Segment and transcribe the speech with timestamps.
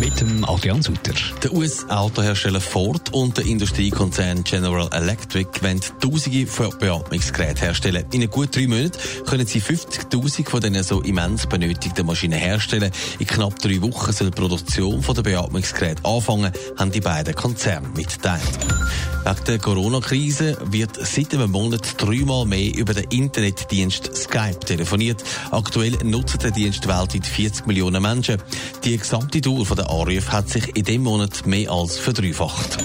[0.00, 1.14] Mit dem Adrian Sutter.
[1.42, 8.04] Der US-Autohersteller Ford und der Industriekonzern General Electric wollen Tausende von Beatmungsgeräten herstellen.
[8.12, 12.90] In gut drei Monaten können sie 50.000 von diesen so immens benötigten Maschinen herstellen.
[13.18, 18.42] In knapp drei Wochen soll die Produktion der Beatmungsgeräte anfangen, haben die beiden Konzerne mitgeteilt.
[19.24, 25.24] Wegen der Corona-Krise wird seit einem Monat dreimal mehr über den Internetdienst Skype telefoniert.
[25.50, 28.36] Aktuell nutzen den Dienst weltweit 40 Millionen Menschen.
[28.84, 32.78] Die gesamte Dauer der Anrufe hat sich in diesem Monat mehr als verdreifacht.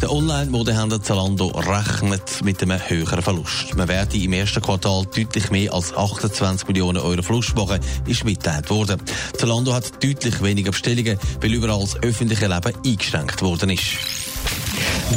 [0.00, 3.74] Der Online-Modehändler Zalando rechnet mit einem höheren Verlust.
[3.76, 8.70] Man werde im ersten Quartal deutlich mehr als 28 Millionen Euro Verlust machen, ist mitgeteilt
[8.70, 9.02] worden.
[9.36, 14.27] Zalando hat deutlich weniger Bestellungen, weil überall das öffentliche Leben eingeschränkt worden ist.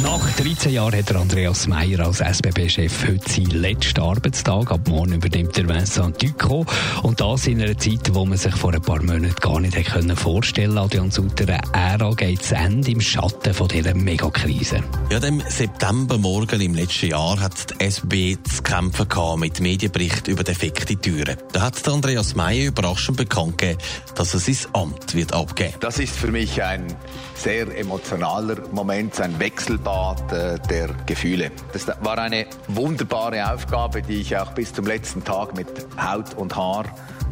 [0.00, 4.70] Nach 13 Jahren hat Andreas Meyer als SBB-Chef heute seinen letzten Arbeitstag.
[4.72, 6.64] Ab morgen übernimmt er Vincent Ducro.
[7.02, 10.16] Und das in einer Zeit, wo man sich vor ein paar Monaten gar nicht hätte
[10.16, 10.96] vorstellen konnte.
[10.96, 14.82] Adrian Sutter, Ära geht zu Ende im Schatten von dieser Megakrise.
[15.10, 20.42] Ja, dem Septembermorgen im letzten Jahr hat die SB zu kämpfen gehabt mit Medienberichten über
[20.42, 21.36] defekte Türen.
[21.52, 23.78] Da hat Andreas Meyer überraschend bekannt gegeben,
[24.14, 25.74] dass er sein Amt wird abgeben.
[25.80, 26.86] Das ist für mich ein
[27.34, 29.36] sehr emotionaler Moment, ein
[29.84, 31.50] Äh, der Gefühle.
[31.72, 35.66] Das war eine wunderbare Aufgabe, die ich auch bis zum letzten Tag mit
[36.00, 36.84] Haut und Haar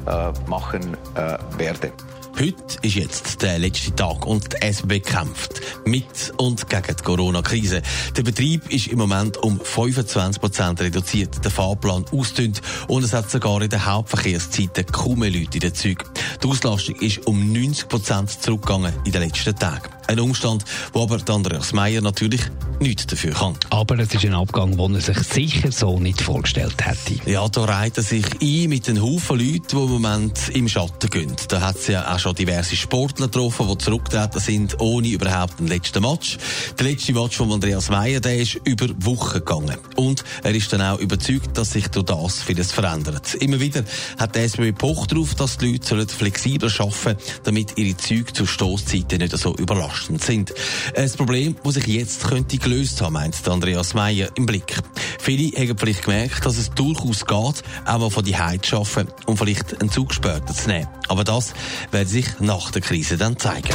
[0.06, 1.92] äh, machen äh, werde.
[2.38, 7.82] Heute ist jetzt der letzte Tag und die SB kämpft mit und gegen die Corona-Krise.
[8.16, 13.30] Der Betrieb ist im Moment um 25 Prozent reduziert, der Fahrplan ausdünnt und es hat
[13.30, 16.08] sogar in den Hauptverkehrszeiten kaum mehr Leute in den Zügen.
[16.42, 19.99] Die Auslastung ist um 90 Prozent zurückgegangen in den letzten Tagen.
[20.10, 22.40] Ein Umstand, wo aber Andreas Meyer natürlich
[22.80, 23.54] nichts dafür kann.
[23.68, 27.30] Aber es ist ein Abgang, den er sich sicher so nicht vorgestellt hätte.
[27.30, 31.10] Ja, da reiht er sich ein mit einem Haufen Leuten, die im Moment im Schatten
[31.10, 31.36] gehen.
[31.46, 35.68] Da hat es ja auch schon diverse Sportler getroffen, die zurückgetreten sind, ohne überhaupt einen
[35.68, 36.38] letzten Match.
[36.76, 39.76] Der letzte Match von Andreas Meyer, der ist über Wochen gegangen.
[39.94, 43.34] Und er ist dann auch überzeugt, dass sich durch das vieles verändert.
[43.34, 43.84] Immer wieder
[44.18, 48.44] hat der SBB pocht darauf, dass die Leute flexibler arbeiten sollen, damit ihre Züge zu
[48.44, 50.54] Stoßzeiten nicht so überlasten belastend sind.
[50.96, 54.76] Ein Problem, das sich jetzt könnte gelöst haben, meint Andreas Meyer im Blick.
[55.18, 59.12] Viele haben vielleicht gemerkt, dass es durchaus geht, auch mal von die Heid zu arbeiten
[59.26, 60.88] und vielleicht einen Zug später zu nehmen.
[61.08, 61.52] Aber das
[61.90, 63.74] wird sich nach der Krise dann zeigen.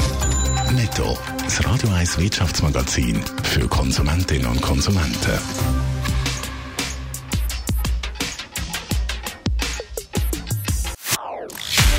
[0.74, 5.85] Netto, das Radio 1 Wirtschaftsmagazin für Konsumentinnen und Konsumenten.